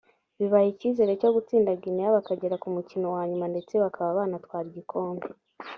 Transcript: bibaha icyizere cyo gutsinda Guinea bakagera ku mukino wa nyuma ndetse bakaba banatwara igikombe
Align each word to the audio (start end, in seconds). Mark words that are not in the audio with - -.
bibaha 0.39 0.67
icyizere 0.73 1.11
cyo 1.21 1.29
gutsinda 1.35 1.77
Guinea 1.81 2.15
bakagera 2.17 2.55
ku 2.61 2.67
mukino 2.75 3.05
wa 3.15 3.23
nyuma 3.29 3.45
ndetse 3.53 3.73
bakaba 3.83 4.17
banatwara 4.19 4.65
igikombe 4.71 5.27